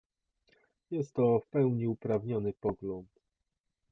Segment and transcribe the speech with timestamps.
[0.91, 3.09] Jest to w pełni uprawniony pogląd